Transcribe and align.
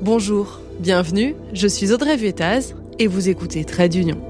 Bonjour, 0.00 0.60
bienvenue, 0.78 1.34
je 1.52 1.66
suis 1.66 1.92
Audrey 1.92 2.16
Vuettaz 2.16 2.76
et 3.00 3.08
vous 3.08 3.28
écoutez 3.28 3.64
Trade 3.64 3.90
d'Union. 3.90 4.20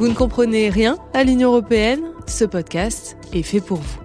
Vous 0.00 0.08
ne 0.08 0.14
comprenez 0.14 0.70
rien 0.70 0.98
à 1.14 1.22
l'Union 1.22 1.50
européenne 1.50 2.00
Ce 2.26 2.44
podcast 2.44 3.16
est 3.32 3.44
fait 3.44 3.60
pour 3.60 3.78
vous. 3.78 4.00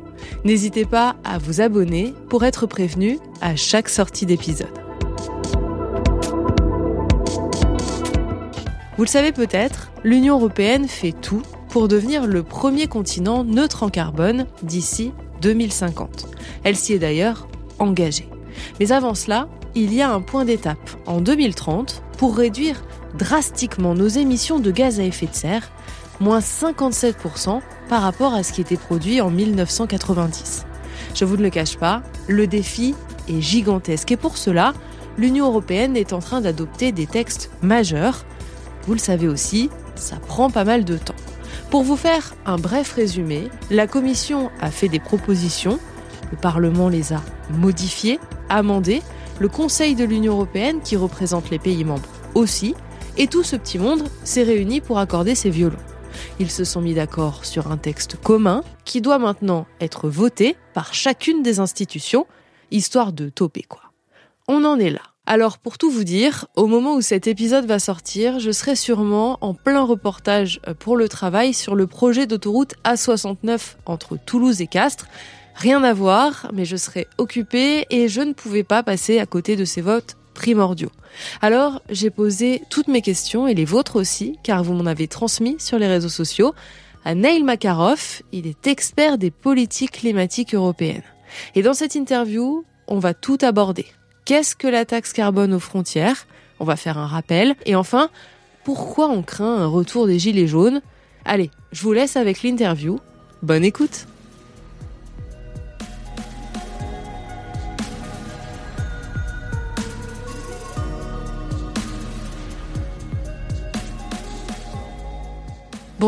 N'hésitez 0.45 0.85
pas 0.85 1.15
à 1.23 1.39
vous 1.39 1.59
abonner 1.59 2.13
pour 2.29 2.45
être 2.45 2.67
prévenu 2.67 3.17
à 3.41 3.55
chaque 3.55 3.89
sortie 3.89 4.27
d'épisode. 4.27 4.67
Vous 8.97 9.03
le 9.03 9.09
savez 9.09 9.31
peut-être, 9.31 9.91
l'Union 10.03 10.35
européenne 10.35 10.87
fait 10.87 11.11
tout 11.11 11.41
pour 11.69 11.87
devenir 11.87 12.27
le 12.27 12.43
premier 12.43 12.85
continent 12.85 13.43
neutre 13.43 13.81
en 13.81 13.89
carbone 13.89 14.45
d'ici 14.61 15.11
2050. 15.41 16.27
Elle 16.63 16.75
s'y 16.75 16.93
est 16.93 16.99
d'ailleurs 16.99 17.47
engagée. 17.79 18.29
Mais 18.79 18.91
avant 18.91 19.13
cela, 19.13 19.47
il 19.75 19.93
y 19.93 20.01
a 20.01 20.11
un 20.11 20.21
point 20.21 20.45
d'étape 20.45 20.89
en 21.05 21.21
2030 21.21 22.03
pour 22.17 22.35
réduire 22.35 22.83
drastiquement 23.17 23.93
nos 23.93 24.07
émissions 24.07 24.59
de 24.59 24.71
gaz 24.71 24.99
à 24.99 25.03
effet 25.03 25.27
de 25.27 25.35
serre, 25.35 25.71
moins 26.19 26.39
57% 26.39 27.61
par 27.89 28.01
rapport 28.01 28.33
à 28.33 28.43
ce 28.43 28.53
qui 28.53 28.61
était 28.61 28.77
produit 28.77 29.21
en 29.21 29.29
1990. 29.29 30.65
Je 31.13 31.25
vous 31.25 31.37
ne 31.37 31.43
le 31.43 31.49
cache 31.49 31.77
pas, 31.77 32.01
le 32.27 32.47
défi 32.47 32.95
est 33.29 33.41
gigantesque 33.41 34.11
et 34.11 34.17
pour 34.17 34.37
cela, 34.37 34.73
l'Union 35.17 35.47
européenne 35.47 35.95
est 35.95 36.13
en 36.13 36.19
train 36.19 36.41
d'adopter 36.41 36.91
des 36.91 37.07
textes 37.07 37.51
majeurs. 37.61 38.25
Vous 38.85 38.93
le 38.93 38.99
savez 38.99 39.27
aussi, 39.27 39.69
ça 39.95 40.17
prend 40.17 40.49
pas 40.49 40.63
mal 40.63 40.85
de 40.85 40.97
temps. 40.97 41.15
Pour 41.69 41.83
vous 41.83 41.97
faire 41.97 42.33
un 42.45 42.55
bref 42.55 42.93
résumé, 42.93 43.49
la 43.69 43.87
Commission 43.87 44.51
a 44.61 44.71
fait 44.71 44.87
des 44.87 45.01
propositions, 45.01 45.79
le 46.31 46.37
Parlement 46.37 46.87
les 46.87 47.11
a 47.11 47.21
modifiées, 47.51 48.21
amendées, 48.47 49.01
le 49.39 49.49
Conseil 49.49 49.93
de 49.93 50.05
l'Union 50.05 50.33
européenne, 50.33 50.79
qui 50.81 50.95
représente 50.95 51.49
les 51.49 51.59
pays 51.59 51.83
membres 51.83 52.07
aussi, 52.35 52.73
et 53.17 53.27
tout 53.27 53.43
ce 53.43 53.57
petit 53.57 53.79
monde 53.79 54.07
s'est 54.23 54.43
réuni 54.43 54.79
pour 54.79 54.97
accorder 54.97 55.35
ses 55.35 55.49
violons. 55.49 55.75
Ils 56.39 56.51
se 56.51 56.63
sont 56.63 56.79
mis 56.79 56.93
d'accord 56.93 57.43
sur 57.43 57.69
un 57.69 57.77
texte 57.77 58.15
commun 58.15 58.63
qui 58.85 59.01
doit 59.01 59.19
maintenant 59.19 59.67
être 59.81 60.07
voté 60.07 60.55
par 60.73 60.93
chacune 60.93 61.43
des 61.43 61.59
institutions, 61.59 62.27
histoire 62.71 63.11
de 63.11 63.27
toper 63.27 63.63
quoi. 63.63 63.81
On 64.47 64.63
en 64.63 64.79
est 64.79 64.89
là. 64.89 65.01
Alors 65.29 65.57
pour 65.57 65.77
tout 65.77 65.91
vous 65.91 66.05
dire, 66.05 66.45
au 66.55 66.67
moment 66.67 66.95
où 66.95 67.01
cet 67.01 67.27
épisode 67.27 67.65
va 67.65 67.79
sortir, 67.79 68.39
je 68.39 68.49
serai 68.49 68.77
sûrement 68.77 69.37
en 69.41 69.53
plein 69.53 69.83
reportage 69.83 70.61
euh, 70.69 70.73
pour 70.73 70.95
le 70.95 71.09
travail 71.09 71.53
sur 71.53 71.75
le 71.75 71.85
projet 71.85 72.27
d'autoroute 72.27 72.75
A69 72.85 73.75
entre 73.85 74.17
Toulouse 74.17 74.61
et 74.61 74.67
Castres. 74.67 75.09
Rien 75.53 75.83
à 75.83 75.91
voir, 75.91 76.49
mais 76.53 76.63
je 76.63 76.77
serai 76.77 77.07
occupée 77.17 77.85
et 77.89 78.07
je 78.07 78.21
ne 78.21 78.31
pouvais 78.31 78.63
pas 78.63 78.83
passer 78.83 79.19
à 79.19 79.25
côté 79.25 79.57
de 79.57 79.65
ces 79.65 79.81
votes 79.81 80.15
primordiaux. 80.33 80.91
Alors 81.41 81.81
j'ai 81.89 82.09
posé 82.09 82.61
toutes 82.69 82.87
mes 82.87 83.01
questions 83.01 83.49
et 83.49 83.53
les 83.53 83.65
vôtres 83.65 83.97
aussi, 83.97 84.39
car 84.43 84.63
vous 84.63 84.75
m'en 84.75 84.85
avez 84.85 85.09
transmis 85.09 85.57
sur 85.59 85.77
les 85.77 85.87
réseaux 85.87 86.07
sociaux, 86.07 86.53
à 87.03 87.15
Neil 87.15 87.43
Makarov, 87.43 88.21
il 88.31 88.47
est 88.47 88.65
expert 88.65 89.17
des 89.17 89.31
politiques 89.31 89.91
climatiques 89.91 90.55
européennes. 90.55 91.03
Et 91.53 91.63
dans 91.63 91.73
cette 91.73 91.95
interview, 91.95 92.63
on 92.87 92.99
va 92.99 93.13
tout 93.13 93.39
aborder. 93.41 93.87
Qu'est-ce 94.27 94.57
que 94.57 94.67
la 94.67 94.83
taxe 94.83 95.13
carbone 95.13 95.53
aux 95.53 95.59
frontières? 95.61 96.27
On 96.59 96.65
va 96.65 96.75
faire 96.75 96.97
un 96.97 97.07
rappel. 97.07 97.55
Et 97.65 97.75
enfin, 97.75 98.09
pourquoi 98.65 99.07
on 99.07 99.21
craint 99.21 99.55
un 99.55 99.67
retour 99.67 100.05
des 100.05 100.19
gilets 100.19 100.47
jaunes? 100.47 100.81
Allez, 101.23 101.49
je 101.71 101.81
vous 101.83 101.93
laisse 101.93 102.17
avec 102.17 102.43
l'interview. 102.43 102.99
Bonne 103.41 103.63
écoute 103.63 104.05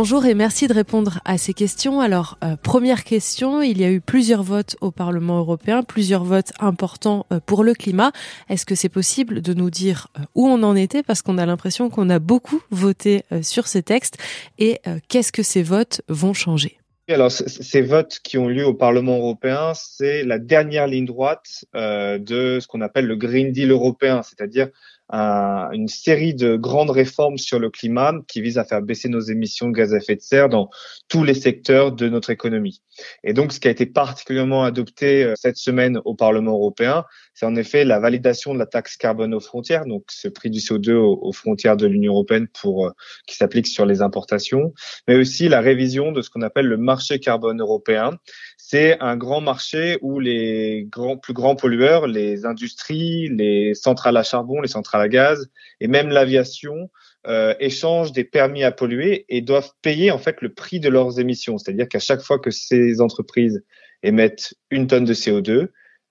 Bonjour 0.01 0.25
et 0.25 0.33
merci 0.33 0.69
de 0.69 0.73
répondre 0.73 1.19
à 1.25 1.37
ces 1.37 1.53
questions. 1.53 1.99
Alors, 1.99 2.37
euh, 2.41 2.55
première 2.55 3.03
question, 3.03 3.61
il 3.61 3.81
y 3.81 3.83
a 3.83 3.91
eu 3.91 3.99
plusieurs 3.99 4.43
votes 4.43 4.77
au 4.79 4.91
Parlement 4.91 5.39
européen, 5.39 5.83
plusieurs 5.83 6.23
votes 6.23 6.53
importants 6.61 7.25
euh, 7.33 7.41
pour 7.45 7.65
le 7.65 7.73
climat. 7.73 8.13
Est-ce 8.47 8.65
que 8.65 8.75
c'est 8.75 8.87
possible 8.87 9.41
de 9.41 9.53
nous 9.53 9.69
dire 9.69 10.07
euh, 10.17 10.21
où 10.35 10.47
on 10.47 10.63
en 10.63 10.77
était? 10.77 11.03
Parce 11.03 11.21
qu'on 11.21 11.37
a 11.37 11.45
l'impression 11.45 11.89
qu'on 11.89 12.09
a 12.09 12.19
beaucoup 12.19 12.61
voté 12.71 13.25
sur 13.41 13.67
ces 13.67 13.83
textes. 13.83 14.17
Et 14.57 14.79
qu'est-ce 15.09 15.33
que 15.33 15.43
ces 15.43 15.63
votes 15.63 16.01
vont 16.07 16.33
changer? 16.33 16.77
Alors, 17.09 17.29
ces 17.29 17.81
votes 17.81 18.21
qui 18.23 18.37
ont 18.37 18.47
lieu 18.47 18.65
au 18.65 18.73
Parlement 18.73 19.17
européen, 19.17 19.73
c'est 19.75 20.23
la 20.23 20.39
dernière 20.39 20.87
ligne 20.87 21.07
droite 21.07 21.65
de 21.73 22.59
ce 22.61 22.67
qu'on 22.67 22.79
appelle 22.79 23.05
le 23.05 23.17
Green 23.17 23.51
Deal 23.51 23.71
européen, 23.71 24.21
c'est-à-dire 24.23 24.69
une 25.11 25.87
série 25.87 26.33
de 26.33 26.55
grandes 26.55 26.91
réformes 26.91 27.37
sur 27.37 27.59
le 27.59 27.69
climat 27.69 28.13
qui 28.27 28.41
visent 28.41 28.57
à 28.57 28.63
faire 28.63 28.81
baisser 28.81 29.09
nos 29.09 29.21
émissions 29.21 29.67
de 29.67 29.73
gaz 29.73 29.93
à 29.93 29.97
effet 29.97 30.15
de 30.15 30.21
serre 30.21 30.49
dans 30.49 30.69
tous 31.07 31.23
les 31.23 31.33
secteurs 31.33 31.91
de 31.91 32.09
notre 32.09 32.29
économie. 32.29 32.81
Et 33.23 33.33
donc, 33.33 33.53
ce 33.53 33.59
qui 33.59 33.67
a 33.67 33.71
été 33.71 33.85
particulièrement 33.85 34.63
adopté 34.63 35.23
euh, 35.23 35.33
cette 35.35 35.57
semaine 35.57 35.99
au 36.05 36.15
Parlement 36.15 36.51
européen, 36.51 37.05
c'est 37.33 37.45
en 37.45 37.55
effet 37.55 37.85
la 37.85 37.99
validation 37.99 38.53
de 38.53 38.59
la 38.59 38.65
taxe 38.65 38.97
carbone 38.97 39.33
aux 39.33 39.39
frontières, 39.39 39.85
donc 39.85 40.03
ce 40.09 40.27
prix 40.27 40.49
du 40.49 40.59
CO2 40.59 40.93
aux, 40.93 41.31
frontières 41.31 41.77
de 41.77 41.87
l'Union 41.87 42.13
européenne 42.13 42.47
pour 42.59 42.87
euh, 42.87 42.91
qui 43.27 43.35
s'applique 43.35 43.67
sur 43.67 43.85
les 43.85 44.01
importations, 44.01 44.73
mais 45.07 45.15
aussi 45.15 45.47
la 45.47 45.61
révision 45.61 46.11
de 46.11 46.21
ce 46.21 46.29
qu'on 46.29 46.41
appelle 46.41 46.67
le 46.67 46.77
marché 46.77 47.19
carbone 47.19 47.61
européen. 47.61 48.11
C'est 48.57 48.99
un 48.99 49.17
grand 49.17 49.41
marché 49.41 49.97
où 50.01 50.19
les 50.19 50.85
grands, 50.89 51.17
plus 51.17 51.33
grands 51.33 51.55
pollueurs, 51.55 52.07
les 52.07 52.45
industries, 52.45 53.29
les 53.29 53.73
centrales 53.73 54.17
à 54.17 54.23
charbon, 54.23 54.61
les 54.61 54.67
centrales 54.67 55.01
à 55.01 55.07
gaz 55.07 55.49
et 55.79 55.87
même 55.87 56.09
l'aviation 56.09 56.89
euh, 57.27 57.53
échangent 57.59 58.11
des 58.11 58.23
permis 58.23 58.63
à 58.63 58.71
polluer 58.71 59.25
et 59.29 59.41
doivent 59.41 59.71
payer 59.81 60.11
en 60.11 60.17
fait 60.17 60.41
le 60.41 60.53
prix 60.53 60.79
de 60.79 60.89
leurs 60.89 61.19
émissions. 61.19 61.57
C'est-à-dire 61.57 61.87
qu'à 61.87 61.99
chaque 61.99 62.21
fois 62.21 62.39
que 62.39 62.51
ces 62.51 63.01
entreprises 63.01 63.63
émettent 64.03 64.53
une 64.71 64.87
tonne 64.87 65.05
de 65.05 65.13
CO2, 65.13 65.67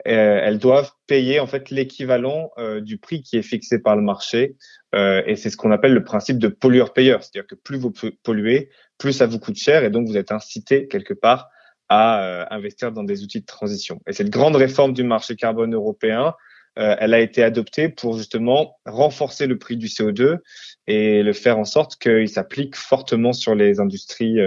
euh, 0.06 0.40
elles 0.42 0.58
doivent 0.58 0.92
payer 1.06 1.40
en 1.40 1.46
fait 1.46 1.70
l'équivalent 1.70 2.50
euh, 2.58 2.80
du 2.80 2.98
prix 2.98 3.22
qui 3.22 3.36
est 3.36 3.42
fixé 3.42 3.80
par 3.80 3.96
le 3.96 4.02
marché. 4.02 4.56
Euh, 4.94 5.22
et 5.26 5.34
c'est 5.34 5.50
ce 5.50 5.56
qu'on 5.56 5.72
appelle 5.72 5.92
le 5.92 6.04
principe 6.04 6.38
de 6.38 6.48
pollueur-payeur. 6.48 7.22
C'est-à-dire 7.22 7.46
que 7.46 7.56
plus 7.56 7.78
vous 7.78 7.92
polluez, 8.22 8.70
plus 8.96 9.12
ça 9.12 9.26
vous 9.26 9.38
coûte 9.38 9.56
cher 9.56 9.84
et 9.84 9.90
donc 9.90 10.06
vous 10.06 10.16
êtes 10.16 10.30
incité 10.30 10.86
quelque 10.86 11.14
part 11.14 11.48
à 11.90 12.54
investir 12.54 12.92
dans 12.92 13.02
des 13.02 13.22
outils 13.22 13.40
de 13.40 13.46
transition. 13.46 13.98
Et 14.06 14.12
cette 14.12 14.28
grande 14.28 14.56
réforme 14.56 14.92
du 14.92 15.04
marché 15.04 15.36
carbone 15.36 15.74
européen, 15.74 16.34
euh, 16.78 16.96
elle 16.98 17.14
a 17.14 17.20
été 17.20 17.42
adoptée 17.42 17.88
pour 17.88 18.16
justement 18.16 18.78
renforcer 18.86 19.46
le 19.46 19.58
prix 19.58 19.76
du 19.76 19.86
CO2 19.86 20.38
et 20.86 21.22
le 21.22 21.32
faire 21.32 21.58
en 21.58 21.64
sorte 21.64 21.96
qu'il 21.96 22.28
s'applique 22.28 22.76
fortement 22.76 23.32
sur 23.32 23.54
les 23.54 23.80
industries 23.80 24.38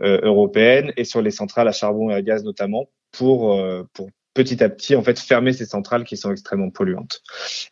européennes 0.00 0.92
et 0.96 1.04
sur 1.04 1.22
les 1.22 1.30
centrales 1.30 1.68
à 1.68 1.72
charbon 1.72 2.10
et 2.10 2.14
à 2.14 2.22
gaz 2.22 2.42
notamment 2.42 2.88
pour, 3.12 3.62
pour 3.92 4.08
petit 4.34 4.62
à 4.62 4.68
petit 4.68 4.96
en 4.96 5.02
fait 5.02 5.18
fermer 5.18 5.52
ces 5.52 5.66
centrales 5.66 6.04
qui 6.04 6.16
sont 6.16 6.32
extrêmement 6.32 6.70
polluantes. 6.70 7.22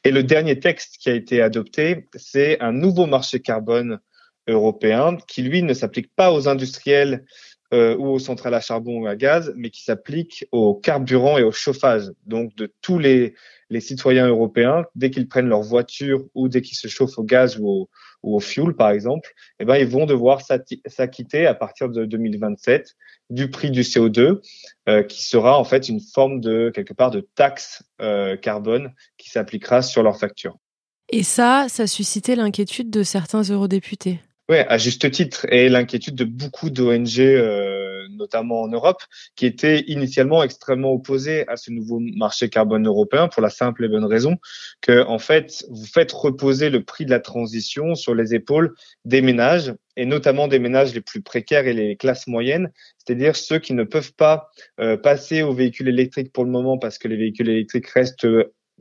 Et 0.04 0.10
le 0.10 0.22
dernier 0.22 0.58
texte 0.60 0.96
qui 0.98 1.10
a 1.10 1.14
été 1.14 1.42
adopté, 1.42 2.08
c'est 2.14 2.60
un 2.60 2.72
nouveau 2.72 3.06
marché 3.06 3.40
carbone 3.40 3.98
européen 4.48 5.16
qui 5.28 5.42
lui 5.42 5.62
ne 5.62 5.74
s'applique 5.74 6.14
pas 6.14 6.32
aux 6.32 6.48
industriels 6.48 7.24
euh, 7.72 7.96
ou 7.96 8.08
aux 8.08 8.18
centrales 8.18 8.54
à 8.54 8.60
charbon 8.60 9.02
ou 9.02 9.06
à 9.06 9.16
gaz, 9.16 9.52
mais 9.56 9.70
qui 9.70 9.82
s'applique 9.82 10.46
au 10.52 10.74
carburant 10.74 11.38
et 11.38 11.42
au 11.42 11.52
chauffage. 11.52 12.10
Donc 12.26 12.54
de 12.56 12.72
tous 12.82 12.98
les, 12.98 13.34
les 13.70 13.80
citoyens 13.80 14.28
européens, 14.28 14.84
dès 14.94 15.10
qu'ils 15.10 15.28
prennent 15.28 15.48
leur 15.48 15.62
voiture 15.62 16.24
ou 16.34 16.48
dès 16.48 16.60
qu'ils 16.60 16.76
se 16.76 16.88
chauffent 16.88 17.18
au 17.18 17.24
gaz 17.24 17.58
ou 17.58 17.68
au, 17.68 17.90
ou 18.22 18.36
au 18.36 18.40
fuel, 18.40 18.74
par 18.74 18.90
exemple, 18.90 19.30
eh 19.58 19.64
ben, 19.64 19.76
ils 19.76 19.86
vont 19.86 20.06
devoir 20.06 20.40
s'acquitter 20.86 21.46
à 21.46 21.54
partir 21.54 21.88
de 21.88 22.04
2027 22.04 22.94
du 23.30 23.50
prix 23.50 23.70
du 23.70 23.82
CO2, 23.82 24.40
euh, 24.88 25.02
qui 25.02 25.24
sera 25.24 25.58
en 25.58 25.64
fait 25.64 25.88
une 25.88 26.00
forme 26.00 26.40
de 26.40 26.70
quelque 26.74 26.92
part 26.92 27.10
de 27.10 27.26
taxe 27.34 27.82
euh, 28.00 28.36
carbone 28.36 28.92
qui 29.16 29.30
s'appliquera 29.30 29.82
sur 29.82 30.02
leur 30.02 30.18
facture. 30.18 30.56
Et 31.08 31.22
ça, 31.22 31.66
ça 31.68 31.86
suscitait 31.86 32.36
l'inquiétude 32.36 32.90
de 32.90 33.02
certains 33.02 33.42
eurodéputés. 33.42 34.20
Oui, 34.52 34.58
à 34.68 34.76
juste 34.76 35.10
titre, 35.10 35.46
et 35.50 35.70
l'inquiétude 35.70 36.14
de 36.14 36.24
beaucoup 36.24 36.68
d'ONG, 36.68 37.20
euh, 37.20 38.06
notamment 38.10 38.60
en 38.60 38.68
Europe, 38.68 39.02
qui 39.34 39.46
étaient 39.46 39.80
initialement 39.86 40.42
extrêmement 40.42 40.92
opposées 40.92 41.48
à 41.48 41.56
ce 41.56 41.70
nouveau 41.70 42.00
marché 42.00 42.50
carbone 42.50 42.86
européen 42.86 43.28
pour 43.28 43.40
la 43.40 43.48
simple 43.48 43.82
et 43.82 43.88
bonne 43.88 44.04
raison 44.04 44.36
que, 44.82 45.06
en 45.06 45.18
fait, 45.18 45.64
vous 45.70 45.86
faites 45.86 46.12
reposer 46.12 46.68
le 46.68 46.84
prix 46.84 47.06
de 47.06 47.10
la 47.10 47.20
transition 47.20 47.94
sur 47.94 48.14
les 48.14 48.34
épaules 48.34 48.74
des 49.06 49.22
ménages 49.22 49.72
et 49.96 50.04
notamment 50.04 50.48
des 50.48 50.58
ménages 50.58 50.92
les 50.92 51.00
plus 51.00 51.22
précaires 51.22 51.66
et 51.66 51.72
les 51.72 51.96
classes 51.96 52.26
moyennes, 52.26 52.70
c'est-à-dire 52.98 53.36
ceux 53.36 53.58
qui 53.58 53.72
ne 53.72 53.84
peuvent 53.84 54.12
pas 54.12 54.50
euh, 54.80 54.98
passer 54.98 55.40
aux 55.40 55.54
véhicules 55.54 55.88
électriques 55.88 56.30
pour 56.30 56.44
le 56.44 56.50
moment 56.50 56.76
parce 56.76 56.98
que 56.98 57.08
les 57.08 57.16
véhicules 57.16 57.48
électriques 57.48 57.88
restent 57.88 58.28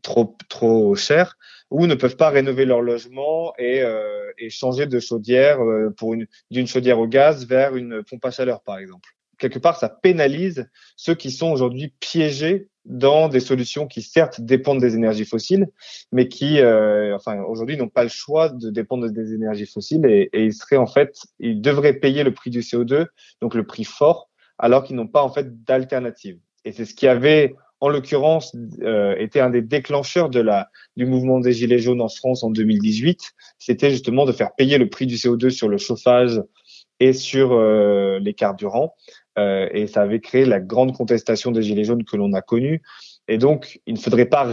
trop 0.01 0.35
trop 0.49 0.95
chers 0.95 1.37
ou 1.71 1.87
ne 1.87 1.95
peuvent 1.95 2.17
pas 2.17 2.29
rénover 2.29 2.65
leur 2.65 2.81
logement 2.81 3.53
et, 3.57 3.81
euh, 3.81 4.31
et 4.37 4.49
changer 4.49 4.85
de 4.85 4.99
chaudière 4.99 5.61
euh, 5.61 5.89
pour 5.97 6.13
une 6.13 6.27
d'une 6.51 6.67
chaudière 6.67 6.99
au 6.99 7.07
gaz 7.07 7.47
vers 7.47 7.75
une 7.75 8.03
pompe 8.03 8.25
à 8.25 8.31
chaleur 8.31 8.61
par 8.61 8.77
exemple. 8.77 9.09
quelque 9.39 9.57
part, 9.57 9.77
ça 9.77 9.89
pénalise 9.89 10.69
ceux 10.95 11.15
qui 11.15 11.31
sont 11.31 11.51
aujourd'hui 11.51 11.93
piégés 11.99 12.67
dans 12.85 13.29
des 13.29 13.39
solutions 13.39 13.87
qui 13.87 14.01
certes 14.01 14.41
dépendent 14.41 14.81
des 14.81 14.95
énergies 14.95 15.25
fossiles, 15.25 15.67
mais 16.11 16.27
qui, 16.27 16.59
euh, 16.59 17.15
enfin, 17.15 17.41
aujourd'hui 17.43 17.77
n'ont 17.77 17.89
pas 17.89 18.03
le 18.03 18.09
choix 18.09 18.49
de 18.49 18.69
dépendre 18.69 19.09
des 19.09 19.33
énergies 19.33 19.65
fossiles 19.65 20.05
et, 20.05 20.29
et 20.33 20.45
ils 20.45 20.53
seraient 20.53 20.77
en 20.77 20.87
fait, 20.87 21.15
ils 21.39 21.61
devraient 21.61 21.93
payer 21.93 22.23
le 22.23 22.33
prix 22.33 22.49
du 22.49 22.61
CO2, 22.61 23.07
donc 23.41 23.55
le 23.55 23.65
prix 23.65 23.83
fort, 23.83 24.29
alors 24.57 24.83
qu'ils 24.83 24.95
n'ont 24.95 25.07
pas 25.07 25.23
en 25.23 25.29
fait 25.29 25.63
d'alternative. 25.63 26.39
Et 26.65 26.71
c'est 26.71 26.85
ce 26.85 26.93
qui 26.93 27.07
avait, 27.07 27.55
en 27.81 27.89
l'occurrence, 27.89 28.55
euh, 28.81 29.15
été 29.17 29.39
un 29.39 29.49
des 29.49 29.61
déclencheurs 29.61 30.29
de 30.29 30.39
la 30.39 30.69
du 30.95 31.05
mouvement 31.05 31.39
des 31.39 31.51
gilets 31.51 31.79
jaunes 31.79 32.01
en 32.01 32.07
France 32.07 32.43
en 32.43 32.51
2018. 32.51 33.19
C'était 33.57 33.89
justement 33.89 34.25
de 34.25 34.31
faire 34.31 34.55
payer 34.55 34.77
le 34.77 34.87
prix 34.87 35.07
du 35.07 35.15
CO2 35.15 35.49
sur 35.49 35.67
le 35.67 35.77
chauffage 35.77 36.41
et 36.99 37.13
sur 37.13 37.53
euh, 37.53 38.19
les 38.19 38.33
carburants. 38.33 38.93
Euh, 39.37 39.67
et 39.71 39.87
ça 39.87 40.01
avait 40.01 40.19
créé 40.19 40.45
la 40.45 40.59
grande 40.59 40.95
contestation 40.95 41.51
des 41.51 41.63
Gilets 41.63 41.85
jaunes 41.85 42.03
que 42.03 42.15
l'on 42.15 42.33
a 42.33 42.41
connue. 42.41 42.81
Et 43.27 43.37
donc, 43.37 43.79
il 43.87 43.95
ne 43.95 43.99
faudrait 43.99 44.25
pas 44.25 44.43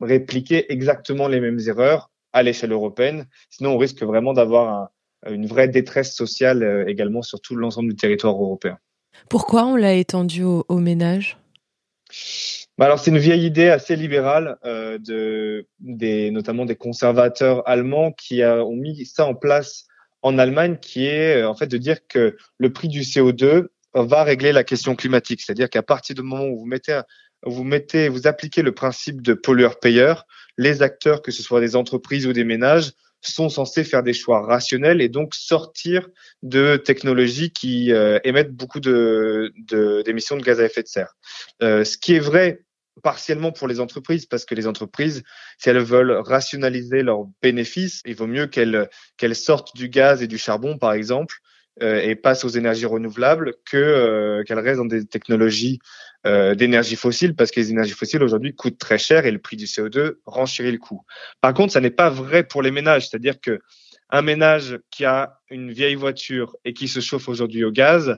répliquer 0.00 0.72
exactement 0.72 1.26
les 1.26 1.40
mêmes 1.40 1.60
erreurs 1.66 2.10
à 2.32 2.42
l'échelle 2.42 2.72
européenne, 2.72 3.26
sinon 3.48 3.70
on 3.70 3.78
risque 3.78 4.02
vraiment 4.02 4.34
d'avoir 4.34 4.90
une 5.26 5.46
vraie 5.46 5.68
détresse 5.68 6.14
sociale 6.14 6.62
euh, 6.62 6.86
également 6.86 7.22
sur 7.22 7.40
tout 7.40 7.56
l'ensemble 7.56 7.88
du 7.88 7.96
territoire 7.96 8.34
européen. 8.34 8.78
Pourquoi 9.30 9.64
on 9.64 9.76
l'a 9.76 9.94
étendu 9.94 10.42
aux 10.42 10.64
au 10.68 10.78
ménages? 10.78 11.38
Bah 12.78 12.84
alors 12.86 12.98
c'est 12.98 13.10
une 13.10 13.18
vieille 13.18 13.46
idée 13.46 13.68
assez 13.68 13.96
libérale 13.96 14.58
euh, 14.64 14.98
de 14.98 15.66
des 15.80 16.30
notamment 16.30 16.66
des 16.66 16.76
conservateurs 16.76 17.66
allemands 17.66 18.12
qui 18.12 18.44
ont 18.44 18.76
mis 18.76 19.06
ça 19.06 19.24
en 19.26 19.34
place 19.34 19.86
en 20.22 20.38
Allemagne, 20.38 20.76
qui 20.80 21.06
est 21.06 21.42
euh, 21.42 21.48
en 21.48 21.54
fait 21.54 21.68
de 21.68 21.78
dire 21.78 22.06
que 22.08 22.36
le 22.58 22.72
prix 22.72 22.88
du 22.88 23.00
CO2 23.00 23.68
va 23.94 24.24
régler 24.24 24.52
la 24.52 24.64
question 24.64 24.94
climatique. 24.96 25.40
C'est-à-dire 25.40 25.70
qu'à 25.70 25.82
partir 25.82 26.14
du 26.14 26.22
moment 26.22 26.44
où 26.44 26.58
vous 26.58 26.66
mettez, 26.66 27.00
vous 27.44 27.64
mettez, 27.64 28.08
vous 28.08 28.26
appliquez 28.26 28.62
le 28.62 28.72
principe 28.72 29.22
de 29.22 29.34
pollueur-payeur, 29.34 30.26
les 30.58 30.82
acteurs, 30.82 31.22
que 31.22 31.30
ce 31.30 31.42
soit 31.42 31.60
des 31.60 31.76
entreprises 31.76 32.26
ou 32.26 32.32
des 32.32 32.44
ménages, 32.44 32.92
sont 33.22 33.48
censés 33.48 33.84
faire 33.84 34.02
des 34.02 34.12
choix 34.12 34.42
rationnels 34.42 35.00
et 35.00 35.08
donc 35.08 35.34
sortir 35.34 36.08
de 36.42 36.76
technologies 36.76 37.50
qui 37.50 37.92
euh, 37.92 38.18
émettent 38.24 38.52
beaucoup 38.52 38.80
de, 38.80 39.52
d'émissions 40.04 40.36
de, 40.36 40.42
gaz 40.42 40.60
à 40.60 40.64
effet 40.64 40.82
de 40.82 40.88
serre. 40.88 41.16
Euh, 41.62 41.84
ce 41.84 41.96
qui 41.96 42.14
est 42.14 42.20
vrai 42.20 42.62
partiellement 43.02 43.52
pour 43.52 43.68
les 43.68 43.80
entreprises 43.80 44.26
parce 44.26 44.44
que 44.44 44.54
les 44.54 44.66
entreprises, 44.66 45.22
si 45.58 45.68
elles 45.68 45.78
veulent 45.78 46.12
rationaliser 46.12 47.02
leurs 47.02 47.26
bénéfices, 47.42 48.00
il 48.04 48.14
vaut 48.14 48.26
mieux 48.26 48.46
qu'elles 48.46 48.88
qu'elles 49.16 49.36
sortent 49.36 49.76
du 49.76 49.88
gaz 49.88 50.22
et 50.22 50.26
du 50.26 50.38
charbon, 50.38 50.78
par 50.78 50.92
exemple, 50.92 51.36
euh, 51.82 52.00
et 52.00 52.14
passent 52.14 52.44
aux 52.44 52.48
énergies 52.48 52.86
renouvelables 52.86 53.54
que 53.66 53.76
euh, 53.76 54.42
qu'elles 54.44 54.60
restent 54.60 54.78
dans 54.78 54.86
des 54.86 55.04
technologies 55.04 55.78
euh, 56.26 56.54
d'énergie 56.54 56.96
fossile 56.96 57.36
parce 57.36 57.50
que 57.50 57.60
les 57.60 57.70
énergies 57.70 57.92
fossiles 57.92 58.22
aujourd'hui 58.22 58.54
coûtent 58.54 58.78
très 58.78 58.96
cher 58.96 59.26
et 59.26 59.30
le 59.30 59.38
prix 59.38 59.56
du 59.56 59.66
CO2 59.66 60.14
renchérit 60.24 60.72
le 60.72 60.78
coût. 60.78 61.02
Par 61.42 61.52
contre, 61.52 61.74
ça 61.74 61.82
n'est 61.82 61.90
pas 61.90 62.08
vrai 62.08 62.44
pour 62.44 62.62
les 62.62 62.70
ménages, 62.70 63.08
c'est-à-dire 63.08 63.40
que 63.42 63.60
un 64.08 64.22
ménage 64.22 64.78
qui 64.90 65.04
a 65.04 65.40
une 65.50 65.70
vieille 65.70 65.96
voiture 65.96 66.56
et 66.64 66.72
qui 66.72 66.88
se 66.88 67.00
chauffe 67.00 67.28
aujourd'hui 67.28 67.64
au 67.64 67.70
gaz, 67.70 68.16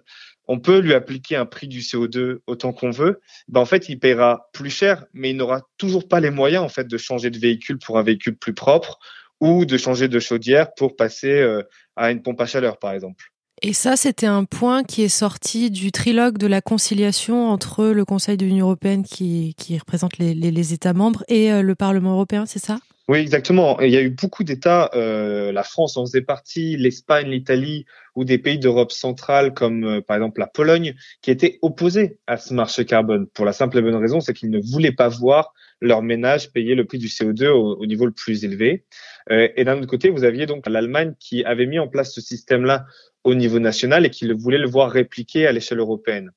on 0.48 0.58
peut 0.58 0.78
lui 0.78 0.94
appliquer 0.94 1.36
un 1.36 1.46
prix 1.46 1.68
du 1.68 1.80
CO2 1.80 2.38
autant 2.46 2.72
qu'on 2.72 2.90
veut. 2.90 3.20
Ben 3.48 3.60
en 3.60 3.66
fait, 3.66 3.88
il 3.88 3.98
paiera 3.98 4.48
plus 4.52 4.70
cher, 4.70 5.04
mais 5.12 5.30
il 5.30 5.36
n'aura 5.36 5.62
toujours 5.76 6.08
pas 6.08 6.20
les 6.20 6.30
moyens 6.30 6.64
en 6.64 6.68
fait 6.68 6.88
de 6.88 6.98
changer 6.98 7.30
de 7.30 7.38
véhicule 7.38 7.78
pour 7.78 7.98
un 7.98 8.02
véhicule 8.02 8.36
plus 8.36 8.54
propre 8.54 8.98
ou 9.40 9.64
de 9.64 9.76
changer 9.76 10.08
de 10.08 10.18
chaudière 10.18 10.74
pour 10.74 10.96
passer 10.96 11.62
à 11.94 12.10
une 12.10 12.22
pompe 12.22 12.40
à 12.40 12.46
chaleur, 12.46 12.78
par 12.78 12.92
exemple. 12.92 13.32
Et 13.62 13.72
ça, 13.72 13.96
c'était 13.96 14.26
un 14.26 14.44
point 14.44 14.84
qui 14.84 15.02
est 15.02 15.08
sorti 15.08 15.70
du 15.70 15.90
trilogue 15.90 16.38
de 16.38 16.46
la 16.46 16.60
conciliation 16.60 17.48
entre 17.48 17.86
le 17.86 18.04
Conseil 18.04 18.36
de 18.36 18.46
l'Union 18.46 18.66
européenne, 18.66 19.02
qui, 19.02 19.54
représente 19.78 20.18
les, 20.18 20.72
États 20.72 20.92
membres, 20.92 21.24
et 21.28 21.52
euh, 21.52 21.62
le 21.62 21.74
Parlement 21.74 22.12
européen, 22.12 22.46
c'est 22.46 22.60
ça? 22.64 22.78
Oui, 23.08 23.20
exactement. 23.20 23.80
Il 23.80 23.90
y 23.90 23.96
a 23.96 24.02
eu 24.02 24.10
beaucoup 24.10 24.44
d'États, 24.44 24.90
euh, 24.94 25.50
la 25.50 25.62
France 25.62 25.96
en 25.96 26.04
faisait 26.04 26.20
partie, 26.20 26.76
l'Espagne, 26.76 27.30
l'Italie, 27.30 27.86
ou 28.14 28.26
des 28.26 28.36
pays 28.36 28.58
d'Europe 28.58 28.92
centrale, 28.92 29.54
comme 29.54 29.84
euh, 29.84 30.00
par 30.02 30.18
exemple 30.18 30.40
la 30.40 30.46
Pologne, 30.46 30.94
qui 31.22 31.30
étaient 31.30 31.58
opposés 31.62 32.18
à 32.26 32.36
ce 32.36 32.52
marché 32.52 32.84
carbone, 32.84 33.26
pour 33.28 33.46
la 33.46 33.54
simple 33.54 33.78
et 33.78 33.82
bonne 33.82 33.94
raison, 33.94 34.20
c'est 34.20 34.34
qu'ils 34.34 34.50
ne 34.50 34.60
voulaient 34.60 34.92
pas 34.92 35.08
voir 35.08 35.54
leur 35.80 36.02
ménage 36.02 36.52
payer 36.52 36.74
le 36.74 36.84
prix 36.84 36.98
du 36.98 37.06
CO2 37.06 37.46
au, 37.48 37.76
au 37.76 37.86
niveau 37.86 38.04
le 38.04 38.12
plus 38.12 38.44
élevé. 38.44 38.84
Euh, 39.30 39.48
et 39.56 39.64
d'un 39.64 39.78
autre 39.78 39.86
côté, 39.86 40.10
vous 40.10 40.24
aviez 40.24 40.44
donc 40.44 40.68
l'Allemagne 40.68 41.14
qui 41.18 41.42
avait 41.44 41.66
mis 41.66 41.78
en 41.78 41.88
place 41.88 42.12
ce 42.12 42.20
système-là 42.20 42.84
au 43.24 43.34
niveau 43.34 43.58
national 43.58 44.04
et 44.04 44.10
qui 44.10 44.30
voulait 44.30 44.58
le 44.58 44.68
voir 44.68 44.90
répliqué 44.90 45.46
à 45.46 45.52
l'échelle 45.52 45.78
européenne. 45.78 46.32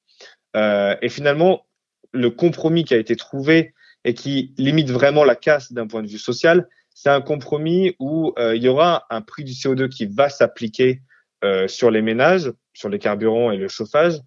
Euh, 0.56 0.96
et 1.02 1.10
finalement, 1.10 1.66
le 2.14 2.30
compromis 2.30 2.86
qui 2.86 2.94
a 2.94 2.98
été 2.98 3.18
trouvé 3.18 3.74
et 4.06 4.14
qui 4.14 4.54
limite 4.58 4.90
vraiment 4.90 5.24
la 5.24 5.36
casse 5.36 5.72
d'un 5.72 5.88
point 5.88 6.02
de 6.02 6.08
vue 6.08 6.18
social, 6.18 6.68
c'est 6.94 7.10
un 7.10 7.22
compromis 7.22 7.96
où 8.00 8.34
euh, 8.38 8.56
il 8.56 8.64
y 8.64 8.68
aura 8.68 9.06
un 9.10 9.22
prix 9.22 9.44
du 9.44 9.54
CO2 9.54 9.90
qui 9.90 10.06
va 10.06 10.30
s'appliquer 10.30 11.02
euh, 11.44 11.68
sur 11.68 11.92
les 11.92 12.02
ménages, 12.02 12.52
sur 12.74 12.90
les 12.90 13.00
carburants 13.00 13.52
et 13.52 13.58
le 13.58 13.68
chauffage, 13.68 14.20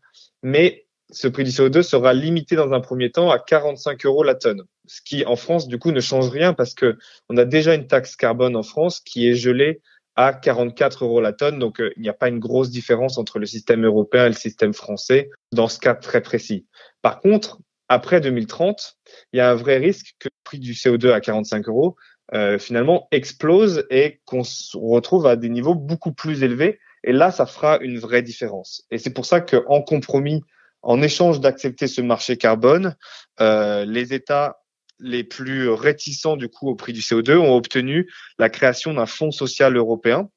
mais 0.42 0.86
ce 1.10 1.28
prix 1.28 1.44
du 1.44 1.50
CO2 1.50 1.82
sera 1.82 2.14
limité 2.14 2.56
dans 2.56 2.72
un 2.72 2.80
premier 2.80 3.10
temps 3.10 3.30
à 3.30 3.38
45 3.38 4.04
euros 4.06 4.24
la 4.24 4.34
tonne, 4.34 4.62
ce 4.86 5.00
qui 5.02 5.24
en 5.24 5.36
France 5.36 5.68
du 5.68 5.78
coup 5.78 5.92
ne 5.92 6.00
change 6.00 6.28
rien 6.28 6.54
parce 6.54 6.74
que 6.74 6.96
on 7.28 7.36
a 7.36 7.44
déjà 7.44 7.74
une 7.74 7.86
taxe 7.86 8.16
carbone 8.16 8.56
en 8.56 8.62
France 8.62 9.00
qui 9.00 9.28
est 9.28 9.34
gelée 9.34 9.80
à 10.16 10.32
44 10.32 11.04
euros 11.04 11.20
la 11.20 11.32
tonne. 11.32 11.58
Donc, 11.58 11.80
euh, 11.80 11.92
il 11.96 12.02
n'y 12.02 12.08
a 12.08 12.14
pas 12.14 12.28
une 12.28 12.38
grosse 12.38 12.70
différence 12.70 13.18
entre 13.18 13.38
le 13.38 13.46
système 13.46 13.84
européen 13.84 14.26
et 14.26 14.28
le 14.28 14.34
système 14.34 14.74
français 14.74 15.30
dans 15.52 15.68
ce 15.68 15.78
cas 15.78 15.94
très 15.94 16.20
précis. 16.20 16.66
Par 17.02 17.20
contre, 17.20 17.58
après 17.88 18.20
2030, 18.20 18.96
il 19.32 19.38
y 19.38 19.40
a 19.40 19.50
un 19.50 19.54
vrai 19.54 19.78
risque 19.78 20.14
que 20.18 20.28
le 20.28 20.42
prix 20.44 20.58
du 20.58 20.72
CO2 20.72 21.12
à 21.12 21.20
45 21.20 21.68
euros 21.68 21.96
euh, 22.32 22.58
finalement 22.58 23.06
explose 23.10 23.84
et 23.90 24.20
qu'on 24.24 24.44
se 24.44 24.76
retrouve 24.76 25.26
à 25.26 25.36
des 25.36 25.50
niveaux 25.50 25.74
beaucoup 25.74 26.12
plus 26.12 26.42
élevés. 26.42 26.78
Et 27.02 27.12
là, 27.12 27.30
ça 27.30 27.44
fera 27.44 27.78
une 27.80 27.98
vraie 27.98 28.22
différence. 28.22 28.82
Et 28.90 28.98
c'est 28.98 29.12
pour 29.12 29.26
ça 29.26 29.40
qu'en 29.42 29.82
compromis, 29.82 30.42
en 30.82 31.02
échange 31.02 31.40
d'accepter 31.40 31.86
ce 31.86 32.00
marché 32.00 32.36
carbone, 32.36 32.96
euh, 33.40 33.84
les 33.84 34.14
États 34.14 34.58
les 35.00 35.24
plus 35.24 35.68
réticents 35.68 36.36
du 36.36 36.48
coup 36.48 36.68
au 36.68 36.76
prix 36.76 36.92
du 36.92 37.00
CO2 37.00 37.36
ont 37.36 37.56
obtenu 37.56 38.10
la 38.38 38.48
création 38.48 38.94
d'un 38.94 39.06
fonds 39.06 39.32
social 39.32 39.76
européen. 39.76 40.30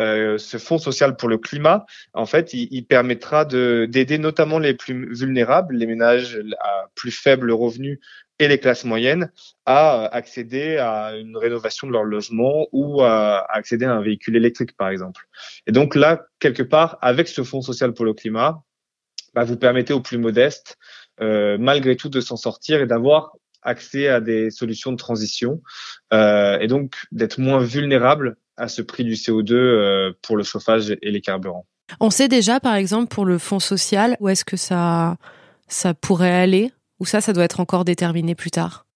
Euh, 0.00 0.36
ce 0.36 0.58
fonds 0.58 0.78
social 0.78 1.16
pour 1.16 1.28
le 1.28 1.38
climat, 1.38 1.86
en 2.12 2.26
fait, 2.26 2.52
il, 2.52 2.68
il 2.70 2.84
permettra 2.84 3.44
d'aider 3.44 4.18
notamment 4.18 4.58
les 4.58 4.74
plus 4.74 5.14
vulnérables, 5.14 5.74
les 5.74 5.86
ménages 5.86 6.38
à 6.60 6.86
plus 6.94 7.10
faible 7.10 7.50
revenu 7.50 8.00
et 8.38 8.48
les 8.48 8.58
classes 8.58 8.84
moyennes 8.84 9.30
à 9.64 10.04
accéder 10.06 10.76
à 10.76 11.16
une 11.16 11.36
rénovation 11.36 11.86
de 11.86 11.92
leur 11.92 12.04
logement 12.04 12.66
ou 12.72 13.02
à 13.02 13.46
accéder 13.50 13.86
à 13.86 13.94
un 13.94 14.02
véhicule 14.02 14.36
électrique, 14.36 14.76
par 14.76 14.90
exemple. 14.90 15.26
Et 15.66 15.72
donc 15.72 15.94
là, 15.94 16.26
quelque 16.38 16.62
part, 16.62 16.98
avec 17.00 17.28
ce 17.28 17.42
fonds 17.42 17.62
social 17.62 17.94
pour 17.94 18.04
le 18.04 18.12
climat, 18.12 18.62
bah, 19.34 19.44
vous 19.44 19.56
permettez 19.56 19.92
aux 19.92 20.00
plus 20.00 20.18
modestes, 20.18 20.76
euh, 21.20 21.56
malgré 21.58 21.96
tout, 21.96 22.08
de 22.08 22.20
s'en 22.20 22.36
sortir 22.36 22.80
et 22.80 22.86
d'avoir 22.86 23.32
accès 23.62 24.08
à 24.08 24.20
des 24.20 24.50
solutions 24.50 24.92
de 24.92 24.96
transition 24.96 25.60
euh, 26.12 26.58
et 26.60 26.68
donc 26.68 26.94
d'être 27.10 27.38
moins 27.40 27.58
vulnérable 27.58 28.36
à 28.56 28.68
ce 28.68 28.82
prix 28.82 29.04
du 29.04 29.14
CO2 29.14 29.52
euh, 29.52 30.12
pour 30.22 30.36
le 30.36 30.44
chauffage 30.44 30.90
et 30.90 31.10
les 31.10 31.20
carburants. 31.20 31.66
On 32.00 32.10
sait 32.10 32.28
déjà, 32.28 32.60
par 32.60 32.74
exemple, 32.74 33.08
pour 33.08 33.24
le 33.24 33.38
fonds 33.38 33.60
social, 33.60 34.16
où 34.20 34.28
est-ce 34.28 34.44
que 34.44 34.56
ça, 34.56 35.16
ça 35.68 35.94
pourrait 35.94 36.34
aller 36.34 36.72
Ou 36.98 37.06
ça, 37.06 37.20
ça 37.20 37.32
doit 37.32 37.44
être 37.44 37.60
encore 37.60 37.84
déterminé 37.84 38.34
plus 38.34 38.50
tard? 38.50 38.86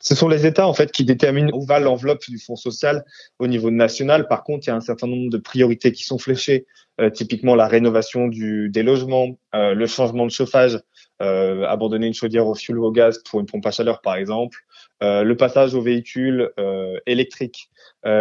Ce 0.00 0.14
sont 0.14 0.28
les 0.28 0.46
États 0.46 0.66
en 0.66 0.74
fait 0.74 0.92
qui 0.92 1.04
déterminent 1.04 1.50
où 1.52 1.64
va 1.64 1.80
l'enveloppe 1.80 2.22
du 2.28 2.38
fonds 2.38 2.56
social 2.56 3.04
au 3.38 3.46
niveau 3.46 3.70
national. 3.70 4.28
Par 4.28 4.44
contre, 4.44 4.66
il 4.66 4.70
y 4.70 4.72
a 4.72 4.76
un 4.76 4.80
certain 4.80 5.06
nombre 5.06 5.30
de 5.30 5.38
priorités 5.38 5.92
qui 5.92 6.04
sont 6.04 6.18
fléchées, 6.18 6.66
euh, 7.00 7.10
typiquement 7.10 7.54
la 7.54 7.66
rénovation 7.66 8.28
du, 8.28 8.68
des 8.70 8.82
logements, 8.82 9.38
euh, 9.54 9.74
le 9.74 9.86
changement 9.86 10.24
de 10.24 10.30
chauffage, 10.30 10.80
euh, 11.22 11.64
abandonner 11.66 12.06
une 12.06 12.14
chaudière 12.14 12.46
au 12.46 12.54
fioul 12.54 12.78
ou 12.78 12.84
au 12.84 12.92
gaz 12.92 13.22
pour 13.28 13.40
une 13.40 13.46
pompe 13.46 13.66
à 13.66 13.70
chaleur 13.70 14.00
par 14.00 14.16
exemple, 14.16 14.58
le 15.00 15.34
passage 15.34 15.74
aux 15.74 15.82
véhicules 15.82 16.50
euh, 16.58 16.98
électriques 17.06 17.70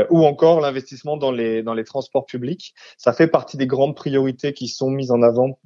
ou 0.10 0.25
encore 0.25 0.62
l'investissement 0.62 1.15
dans 1.15 1.32
les, 1.32 1.62
dans 1.62 1.75
les 1.75 1.84
transports 1.84 2.25
publics. 2.25 2.74
Ça 2.98 3.13
fait 3.13 3.27
partie 3.27 3.55
des 3.55 3.67
grandes 3.67 3.96
priorités 3.96 4.51
qui 4.51 4.67
sont 4.67 4.89
mises 4.89 5.12
en 5.12 5.22
avant 5.22 5.60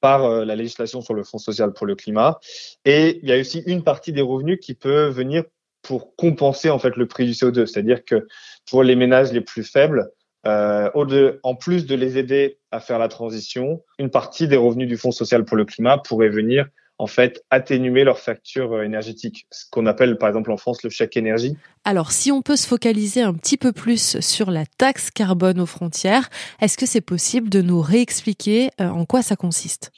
par 0.00 0.28
la 0.44 0.56
législation 0.56 1.00
sur 1.00 1.14
le 1.14 1.22
Fonds 1.22 1.38
social 1.38 1.72
pour 1.72 1.86
le 1.86 1.94
climat. 1.94 2.40
Et 2.84 3.20
il 3.22 3.28
y 3.28 3.32
a 3.32 3.38
aussi 3.38 3.62
une 3.66 3.84
partie 3.84 4.12
des 4.12 4.22
revenus 4.22 4.58
qui 4.60 4.74
peut 4.74 5.06
venir 5.06 5.44
pour 5.84 6.16
compenser 6.16 6.70
en 6.70 6.80
fait 6.80 6.96
le 6.96 7.06
prix 7.06 7.26
du 7.26 7.32
CO2. 7.32 7.66
C'est-à-dire 7.66 8.04
que 8.04 8.26
pour 8.68 8.82
les 8.82 8.96
ménages 8.96 9.32
les 9.32 9.40
plus 9.40 9.62
faibles, 9.62 10.10
euh, 10.46 10.90
en 11.42 11.54
plus 11.54 11.86
de 11.86 11.94
les 11.94 12.18
aider 12.18 12.58
à 12.70 12.80
faire 12.80 12.98
la 12.98 13.08
transition, 13.08 13.82
une 13.98 14.10
partie 14.10 14.48
des 14.48 14.56
revenus 14.56 14.88
du 14.88 14.96
Fonds 14.96 15.12
social 15.12 15.44
pour 15.44 15.56
le 15.56 15.64
climat 15.64 15.98
pourrait 15.98 16.28
venir 16.28 16.66
en 16.98 17.06
fait 17.06 17.44
atténuer 17.50 18.04
leur 18.04 18.18
facture 18.18 18.74
euh, 18.74 18.82
énergétique, 18.82 19.46
ce 19.50 19.64
qu'on 19.70 19.86
appelle 19.86 20.16
par 20.16 20.28
exemple 20.28 20.52
en 20.52 20.56
France 20.56 20.82
le 20.82 20.90
chèque 20.90 21.16
énergie. 21.16 21.56
Alors 21.84 22.12
si 22.12 22.30
on 22.30 22.40
peut 22.40 22.56
se 22.56 22.66
focaliser 22.66 23.22
un 23.22 23.34
petit 23.34 23.56
peu 23.56 23.72
plus 23.72 24.20
sur 24.20 24.50
la 24.50 24.64
taxe 24.66 25.10
carbone 25.10 25.60
aux 25.60 25.66
frontières, 25.66 26.30
est-ce 26.60 26.78
que 26.78 26.86
c'est 26.86 27.00
possible 27.00 27.48
de 27.50 27.62
nous 27.62 27.80
réexpliquer 27.80 28.70
euh, 28.80 28.88
en 28.88 29.04
quoi 29.04 29.22
ça 29.22 29.36
consiste? 29.36 29.92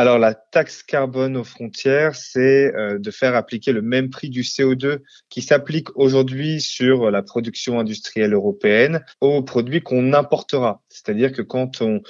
Alors 0.00 0.18
la 0.18 0.32
taxe 0.34 0.82
carbone 0.82 1.36
aux 1.36 1.44
frontières, 1.44 2.14
c'est 2.14 2.74
euh, 2.74 2.98
de 2.98 3.10
faire 3.10 3.36
appliquer 3.36 3.72
le 3.72 3.82
même 3.82 4.08
prix 4.08 4.30
du 4.30 4.40
CO2 4.40 5.00
qui 5.28 5.42
s'applique 5.42 5.88
aujourd'hui 5.94 6.62
sur 6.62 7.10
la 7.10 7.22
production 7.22 7.78
industrielle 7.78 8.32
européenne 8.32 9.04
aux 9.20 9.42
produits 9.42 9.82
qu'on 9.82 10.14
importera. 10.14 10.82
C'est-à-dire 10.88 11.32
que 11.32 11.42
quand 11.42 11.82
on, 11.82 12.00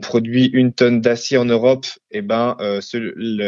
produit 0.00 0.46
une 0.46 0.72
tonne 0.72 1.00
d'acier 1.00 1.38
en 1.38 1.44
Europe, 1.44 1.86
eh 2.10 2.20
ben 2.20 2.56
euh, 2.60 2.80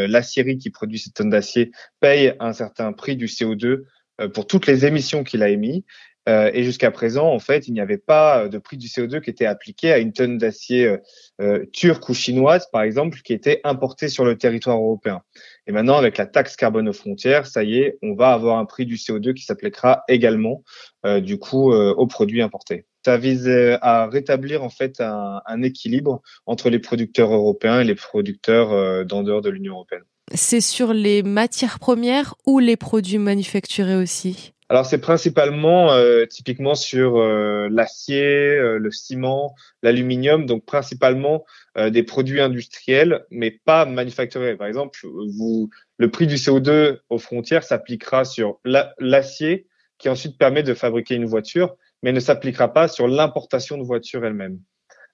l'acierie 0.06 0.58
qui 0.58 0.70
produit 0.70 1.00
cette 1.00 1.14
tonne 1.14 1.30
d'acier 1.30 1.72
paye 2.00 2.34
un 2.38 2.52
certain 2.52 2.92
prix 2.92 3.16
du 3.16 3.26
CO2 3.26 3.82
euh, 4.20 4.28
pour 4.28 4.46
toutes 4.46 4.66
les 4.66 4.86
émissions 4.86 5.24
qu'il 5.24 5.42
a 5.42 5.48
émis 5.48 5.84
euh, 6.28 6.50
et 6.52 6.62
jusqu'à 6.62 6.90
présent, 6.90 7.32
en 7.32 7.38
fait, 7.38 7.68
il 7.68 7.72
n'y 7.72 7.80
avait 7.80 7.98
pas 7.98 8.48
de 8.48 8.58
prix 8.58 8.76
du 8.76 8.86
CO2 8.86 9.20
qui 9.22 9.30
était 9.30 9.46
appliqué 9.46 9.92
à 9.92 9.98
une 9.98 10.12
tonne 10.12 10.36
d'acier 10.36 10.86
euh, 10.86 10.98
euh, 11.40 11.64
turque 11.72 12.08
ou 12.08 12.14
chinoise, 12.14 12.68
par 12.70 12.82
exemple, 12.82 13.20
qui 13.24 13.32
était 13.32 13.60
importée 13.64 14.08
sur 14.08 14.24
le 14.24 14.36
territoire 14.36 14.76
européen. 14.76 15.22
Et 15.66 15.72
maintenant, 15.72 15.96
avec 15.96 16.18
la 16.18 16.26
taxe 16.26 16.56
carbone 16.56 16.88
aux 16.88 16.92
frontières, 16.92 17.46
ça 17.46 17.64
y 17.64 17.78
est, 17.78 17.98
on 18.02 18.14
va 18.14 18.32
avoir 18.32 18.58
un 18.58 18.66
prix 18.66 18.84
du 18.84 18.96
CO2 18.96 19.32
qui 19.32 19.44
s'appliquera 19.44 20.04
également, 20.08 20.64
du 21.20 21.38
coup, 21.38 21.72
aux 21.72 22.06
produits 22.06 22.40
importés. 22.40 22.86
Ça 23.04 23.18
vise 23.18 23.48
à 23.82 24.06
rétablir 24.06 24.64
en 24.64 24.70
fait 24.70 25.00
un, 25.00 25.42
un, 25.44 25.62
équilibre 25.62 26.22
entre 26.46 26.70
les 26.70 26.78
producteurs 26.78 27.32
européens 27.32 27.80
et 27.80 27.84
les 27.84 27.94
producteurs 27.94 29.04
d'en 29.04 29.22
dehors 29.22 29.42
de 29.42 29.50
l'Union 29.50 29.74
européenne. 29.74 30.04
C'est 30.34 30.62
sur 30.62 30.94
les 30.94 31.22
matières 31.22 31.78
premières 31.78 32.34
ou 32.46 32.58
les 32.58 32.76
produits 32.76 33.18
manufacturés 33.18 33.96
aussi? 33.96 34.54
Alors 34.70 34.84
c'est 34.84 34.98
principalement 34.98 35.92
euh, 35.92 36.26
typiquement 36.26 36.74
sur 36.74 37.16
euh, 37.16 37.68
l'acier, 37.70 38.22
euh, 38.22 38.78
le 38.78 38.90
ciment, 38.90 39.54
l'aluminium, 39.82 40.44
donc 40.44 40.64
principalement 40.64 41.44
des 41.92 42.02
produits 42.02 42.40
industriels, 42.40 43.24
mais 43.30 43.52
pas 43.52 43.84
manufacturés. 43.86 44.56
Par 44.56 44.66
exemple, 44.66 44.98
vous, 45.04 45.70
le 45.96 46.10
prix 46.10 46.26
du 46.26 46.34
CO2 46.34 46.98
aux 47.08 47.18
frontières 47.18 47.62
s'appliquera 47.62 48.24
sur 48.24 48.58
l'acier 48.98 49.68
qui 49.98 50.08
ensuite 50.08 50.36
permet 50.38 50.64
de 50.64 50.74
fabriquer 50.74 51.14
une 51.14 51.26
voiture, 51.26 51.76
mais 52.02 52.10
ne 52.10 52.18
s'appliquera 52.18 52.72
pas 52.72 52.88
sur 52.88 53.06
l'importation 53.06 53.78
de 53.78 53.84
voitures 53.84 54.24
elle-même. 54.24 54.58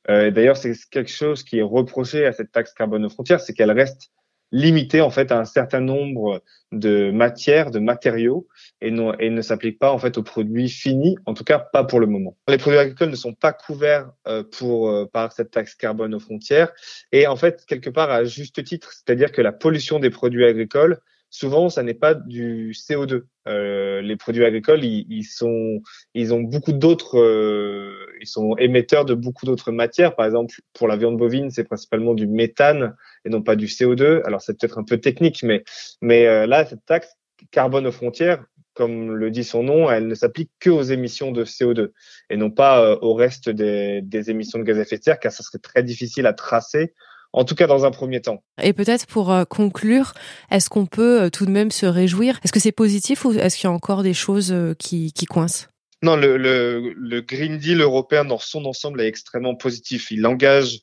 D'ailleurs, 0.09 0.57
c'est 0.57 0.73
quelque 0.91 1.11
chose 1.11 1.43
qui 1.43 1.59
est 1.59 1.63
reproché 1.63 2.25
à 2.25 2.33
cette 2.33 2.51
taxe 2.51 2.73
carbone 2.73 3.05
aux 3.05 3.11
frontières, 3.11 3.41
c'est 3.41 3.53
qu'elle 3.53 3.71
reste 3.71 4.11
limité 4.55 5.01
en 5.01 5.11
fait 5.11 5.33
à 5.33 5.41
un 5.41 5.45
certain 5.45 5.81
nombre 5.81 6.41
de 6.71 7.11
matières, 7.11 7.73
de 7.73 7.81
matériaux, 7.81 8.47
et, 8.81 8.93
non, 8.93 9.13
et 9.19 9.29
ne 9.29 9.43
s'applique 9.43 9.81
pas 9.81 9.91
en 9.91 9.99
fait 9.99 10.17
aux 10.17 10.23
produits 10.23 10.69
finis, 10.69 11.17
en 11.27 11.35
tout 11.35 11.43
cas 11.43 11.59
pas 11.59 11.83
pour 11.83 11.99
le 11.99 12.07
moment. 12.07 12.37
Les 12.49 12.57
produits 12.57 12.79
agricoles 12.79 13.11
ne 13.11 13.17
sont 13.17 13.35
pas 13.35 13.53
couverts 13.53 14.11
euh, 14.29 14.45
pour 14.45 14.89
euh, 14.89 15.07
par 15.13 15.33
cette 15.33 15.51
taxe 15.51 15.75
carbone 15.75 16.15
aux 16.15 16.21
frontières, 16.21 16.73
et 17.11 17.27
en 17.27 17.35
fait 17.35 17.65
quelque 17.67 17.91
part 17.91 18.11
à 18.11 18.25
juste 18.25 18.63
titre, 18.63 18.93
c'est-à-dire 18.93 19.33
que 19.33 19.43
la 19.43 19.53
pollution 19.53 19.99
des 19.99 20.11
produits 20.11 20.45
agricoles 20.45 21.01
souvent, 21.35 21.69
ça 21.69 21.83
n'est 21.83 21.95
pas 21.95 22.15
du 22.15 22.73
CO2. 22.73 23.25
Euh, 23.49 24.01
les 24.03 24.17
produits 24.17 24.45
agricoles, 24.45 24.85
ils, 24.85 25.05
ils, 25.11 25.25
sont, 25.25 25.83
ils 26.15 26.33
ont 26.33 26.41
beaucoup 26.41 26.73
d'autres, 26.73 27.19
euh, 27.19 27.93
ils 28.25 28.29
sont 28.29 28.57
émetteurs 28.57 29.05
de 29.05 29.15
beaucoup 29.15 29.47
d'autres 29.47 29.73
matières. 29.73 30.17
Par 30.17 30.27
exemple, 30.27 30.55
pour 30.73 30.89
la 30.89 30.97
viande 30.97 31.17
bovine, 31.17 31.51
c'est 31.51 31.65
principalement 31.65 32.15
du 32.15 32.27
méthane 32.27 32.95
et 33.25 33.29
non 33.29 33.43
pas 33.43 33.57
du 33.57 33.67
CO2. 33.67 34.23
Alors, 34.25 34.41
c'est 34.41 34.59
peut-être 34.59 34.79
un 34.79 34.85
peu 34.85 34.99
technique, 34.99 35.43
mais, 35.43 35.63
mais 36.01 36.27
euh, 36.27 36.47
là, 36.47 36.65
cette 36.65 36.85
taxe 36.87 37.09
carbone 37.51 37.87
aux 37.87 37.93
frontières, 37.93 38.43
comme 38.73 39.15
le 39.15 39.31
dit 39.31 39.45
son 39.45 39.63
nom, 39.63 39.91
elle 39.91 40.09
ne 40.09 40.15
s'applique 40.15 40.51
que 40.59 40.71
aux 40.71 40.83
émissions 40.83 41.31
de 41.31 41.45
CO2 41.45 41.91
et 42.31 42.37
non 42.37 42.51
pas 42.51 42.83
euh, 42.83 42.97
au 43.03 43.15
reste 43.15 43.51
des, 43.51 44.01
des 44.03 44.31
émissions 44.31 44.59
de 44.59 44.65
gaz 44.65 44.79
à 44.79 44.83
effet 44.83 44.99
de 44.99 45.05
serre, 45.05 45.21
car 45.21 45.31
ça 45.31 45.43
serait 45.43 45.59
très 45.59 45.83
difficile 45.83 46.27
à 46.27 46.33
tracer 46.33 46.95
en 47.33 47.45
tout 47.45 47.57
cas 47.57 47.67
dans 47.67 47.85
un 47.85 47.91
premier 47.91 48.21
temps. 48.21 48.43
Et 48.63 48.73
peut-être 48.73 49.07
pour 49.07 49.33
euh, 49.33 49.45
conclure, 49.45 50.15
est-ce 50.51 50.71
qu'on 50.71 50.87
peut 50.87 51.31
tout 51.31 51.47
de 51.47 51.51
même 51.51 51.73
se 51.73 51.85
réjouir? 51.85 52.39
Est-ce 52.45 52.53
que 52.53 52.61
c'est 52.61 52.73
positif 52.73 53.25
ou 53.25 53.33
est-ce 53.33 53.57
qu'il 53.57 53.69
y 53.69 53.73
a 53.73 53.75
encore 53.75 54.03
des 54.03 54.15
choses 54.15 54.55
qui, 54.79 55.13
qui 55.13 55.27
coincent? 55.27 55.69
Non, 56.05 56.17
le, 56.17 57.21
Green 57.23 57.57
Deal 57.57 57.81
européen 57.81 58.27
dans 58.27 58.39
son 58.39 58.67
ensemble 58.67 59.01
est 59.01 59.07
extrêmement 59.07 59.55
positif. 59.55 60.11
Il 60.11 60.27
engage 60.27 60.81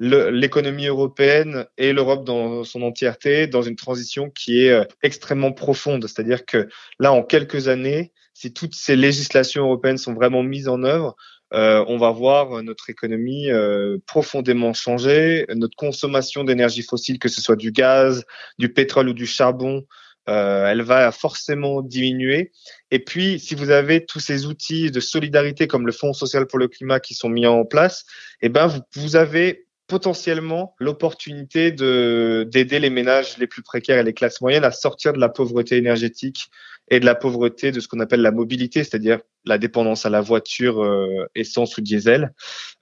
l'économie 0.00 0.86
européenne 0.86 1.66
et 1.78 1.92
l'Europe 1.92 2.24
dans 2.24 2.64
son 2.64 2.82
entièreté 2.82 3.46
dans 3.46 3.62
une 3.62 3.76
transition 3.76 4.30
qui 4.30 4.64
est 4.64 4.84
extrêmement 5.04 5.52
profonde. 5.52 6.08
C'est-à-dire 6.08 6.44
que 6.44 6.68
là, 6.98 7.12
en 7.12 7.22
quelques 7.22 7.68
années, 7.68 8.12
si 8.32 8.52
toutes 8.52 8.74
ces 8.74 8.96
législations 8.96 9.62
européennes 9.62 9.96
sont 9.96 10.12
vraiment 10.12 10.42
mises 10.42 10.66
en 10.66 10.82
œuvre, 10.82 11.14
euh, 11.52 11.84
on 11.86 11.96
va 11.96 12.10
voir 12.10 12.60
notre 12.64 12.90
économie 12.90 13.52
euh, 13.52 13.98
profondément 14.08 14.72
changer, 14.72 15.46
notre 15.54 15.76
consommation 15.76 16.42
d'énergie 16.42 16.82
fossile, 16.82 17.20
que 17.20 17.28
ce 17.28 17.40
soit 17.40 17.54
du 17.54 17.70
gaz, 17.70 18.24
du 18.58 18.72
pétrole 18.72 19.10
ou 19.10 19.12
du 19.12 19.26
charbon, 19.26 19.84
euh, 20.28 20.66
elle 20.66 20.82
va 20.82 21.12
forcément 21.12 21.82
diminuer. 21.82 22.52
Et 22.90 22.98
puis, 22.98 23.38
si 23.38 23.54
vous 23.54 23.70
avez 23.70 24.04
tous 24.04 24.20
ces 24.20 24.46
outils 24.46 24.90
de 24.90 25.00
solidarité 25.00 25.66
comme 25.66 25.86
le 25.86 25.92
Fonds 25.92 26.12
social 26.12 26.46
pour 26.46 26.58
le 26.58 26.68
climat 26.68 27.00
qui 27.00 27.14
sont 27.14 27.28
mis 27.28 27.46
en 27.46 27.64
place, 27.64 28.04
eh 28.40 28.48
ben 28.48 28.66
vous, 28.66 28.80
vous 28.94 29.16
avez 29.16 29.66
potentiellement 29.86 30.74
l'opportunité 30.78 31.70
de 31.70 32.48
d'aider 32.50 32.78
les 32.78 32.88
ménages 32.88 33.36
les 33.36 33.46
plus 33.46 33.62
précaires 33.62 33.98
et 33.98 34.02
les 34.02 34.14
classes 34.14 34.40
moyennes 34.40 34.64
à 34.64 34.70
sortir 34.70 35.12
de 35.12 35.20
la 35.20 35.28
pauvreté 35.28 35.76
énergétique 35.76 36.46
et 36.88 37.00
de 37.00 37.04
la 37.04 37.14
pauvreté 37.14 37.70
de 37.70 37.80
ce 37.80 37.88
qu'on 37.88 38.00
appelle 38.00 38.22
la 38.22 38.30
mobilité, 38.30 38.84
c'est-à-dire 38.84 39.20
la 39.44 39.58
dépendance 39.58 40.06
à 40.06 40.10
la 40.10 40.20
voiture 40.20 40.82
euh, 40.82 41.26
essence 41.34 41.76
ou 41.76 41.80
diesel. 41.80 42.32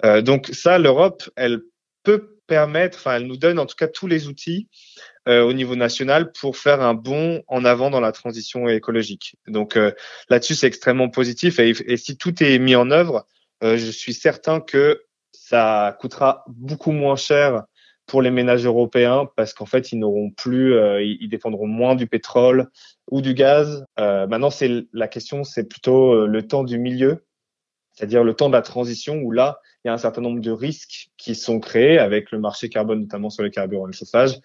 Euh, 0.05 0.23
donc 0.23 0.49
ça, 0.53 0.79
l'Europe, 0.79 1.29
elle 1.37 1.61
peut 2.03 2.37
elle 2.53 3.27
nous 3.27 3.37
donne 3.37 3.59
en 3.59 3.67
tout 3.67 3.77
cas 3.77 3.89
tous 3.89 4.07
les 4.07 4.29
outils 4.29 4.69
euh, 5.29 5.43
au 5.43 5.53
niveau 5.53 5.77
national 5.77 6.33
pour 6.33 6.57
faire 6.57 6.81
un 6.81 6.95
bond 6.95 7.43
en 7.47 7.65
avant 7.65 7.91
dans 7.91 8.01
la 8.01 8.13
transition 8.13 8.69
écologique. 8.69 9.37
Donc 9.47 9.77
euh, 9.77 9.93
là-dessus, 10.29 10.55
c'est 10.55 10.67
extrêmement 10.67 11.09
positif. 11.09 11.61
Et, 11.61 11.97
si 11.97 12.17
tout 12.17 12.43
est 12.43 12.59
mis 12.59 12.75
en 12.75 12.91
œuvre, 12.91 13.27
euh, 13.63 13.77
je 13.77 13.91
suis 13.91 14.15
certain 14.15 14.61
que 14.61 15.03
ça 15.31 15.97
coûtera 16.01 16.45
beaucoup 16.49 16.93
moins 16.93 17.17
cher 17.17 17.63
pour 18.07 18.21
les 18.21 18.33
ménages 18.33 18.67
européens 18.67 19.29
parce 19.37 19.55
qu'en 19.55 19.65
fait 19.65 19.93
ils 19.93 19.99
n'auront 19.99 20.31
plus, 20.31 20.75
euh, 20.75 21.03
ils 21.03 21.29
dépendront 21.29 21.69
moins 21.69 21.95
du 21.95 22.09
pétrole 22.09 22.69
ou 23.11 23.21
du 23.21 23.35
gaz. 23.35 23.85
Maintenant 23.99 24.51
c'est 24.51 24.87
la 24.93 25.07
question, 25.07 25.45
c'est 25.45 25.69
plutôt 25.69 26.27
le 26.27 26.47
temps 26.47 26.65
du 26.65 26.79
milieu, 26.79 27.25
c'est-à-dire 27.93 28.25
le 28.25 28.35
temps 28.35 28.49
de 28.49 28.55
la 28.55 28.63
transition 28.63 29.17
où 29.17 29.31
là 29.31 29.61
il 29.85 29.89
y 29.89 29.91
a 29.91 29.95
un 29.95 29.99
certain 29.99 30.21
nombre 30.21 30.41
de 30.41 30.51
risques 30.51 31.11
qui 31.17 31.35
sont 31.35 31.61
créés 31.61 31.99
avec 31.99 32.31
le 32.31 32.39
marché 32.39 32.69
carbone 32.69 33.01
notamment 33.01 33.31
sur 33.31 33.43
les 33.43 33.51
carburants 33.51 33.87
et 33.87 33.93
le 33.93 33.97
chauffage. 33.97 34.39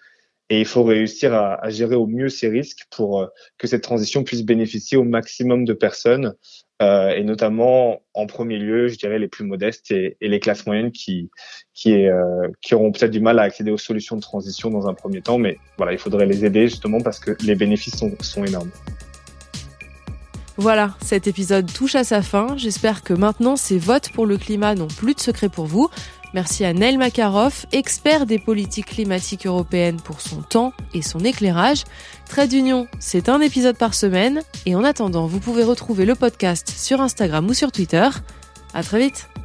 Et 0.50 0.60
il 0.60 0.66
faut 0.66 0.82
réussir 0.82 1.34
à, 1.34 1.68
gérer 1.68 1.94
au 1.94 2.06
mieux 2.06 2.30
ces 2.30 2.48
risques 2.48 2.86
pour 2.90 3.28
que 3.58 3.66
cette 3.66 3.82
transition 3.82 4.24
puisse 4.24 4.42
bénéficier 4.44 4.96
au 4.96 5.04
maximum 5.04 5.66
de 5.66 5.74
personnes 5.74 6.34
euh, 6.80 7.10
et 7.10 7.24
notamment 7.24 8.02
en 8.14 8.26
premier 8.26 8.56
lieu, 8.56 8.86
je 8.86 8.96
dirais 8.96 9.18
les 9.18 9.26
plus 9.26 9.44
modestes 9.44 9.90
et, 9.90 10.16
les 10.20 10.38
classes 10.38 10.64
moyennes 10.64 10.92
qui 10.92 11.28
qui, 11.74 12.06
euh, 12.06 12.48
qui 12.60 12.74
auront 12.74 12.92
peut-être 12.92 13.10
du 13.10 13.20
mal 13.20 13.38
à 13.40 13.42
accéder 13.42 13.72
aux 13.72 13.78
solutions 13.78 14.16
de 14.16 14.20
transition 14.20 14.70
dans 14.70 14.86
un 14.86 14.94
premier 14.94 15.20
temps, 15.20 15.38
mais 15.38 15.58
voilà, 15.76 15.92
il 15.92 15.98
faudrait 15.98 16.26
les 16.26 16.44
aider 16.44 16.68
justement 16.68 17.00
parce 17.00 17.18
que 17.18 17.36
les 17.44 17.56
bénéfices 17.56 17.96
sont, 17.96 18.12
sont 18.20 18.44
énormes. 18.44 18.70
Voilà, 20.60 20.90
cet 21.00 21.28
épisode 21.28 21.72
touche 21.72 21.94
à 21.94 22.02
sa 22.02 22.20
fin. 22.20 22.56
J'espère 22.56 23.04
que 23.04 23.14
maintenant 23.14 23.54
ces 23.54 23.78
votes 23.78 24.10
pour 24.10 24.26
le 24.26 24.36
climat 24.36 24.74
n'ont 24.74 24.88
plus 24.88 25.14
de 25.14 25.20
secret 25.20 25.48
pour 25.48 25.66
vous. 25.66 25.88
Merci 26.34 26.64
à 26.64 26.72
Neil 26.72 26.98
Makarov, 26.98 27.64
expert 27.70 28.26
des 28.26 28.40
politiques 28.40 28.86
climatiques 28.86 29.46
européennes 29.46 30.00
pour 30.00 30.20
son 30.20 30.42
temps 30.42 30.72
et 30.92 31.00
son 31.00 31.20
éclairage. 31.20 31.84
Trade 32.28 32.50
d'Union, 32.50 32.88
c'est 32.98 33.28
un 33.28 33.40
épisode 33.40 33.78
par 33.78 33.94
semaine 33.94 34.42
et 34.66 34.74
en 34.74 34.82
attendant, 34.82 35.26
vous 35.26 35.38
pouvez 35.38 35.62
retrouver 35.62 36.04
le 36.04 36.16
podcast 36.16 36.68
sur 36.76 37.00
Instagram 37.00 37.46
ou 37.48 37.54
sur 37.54 37.70
Twitter. 37.70 38.08
À 38.74 38.82
très 38.82 38.98
vite! 38.98 39.37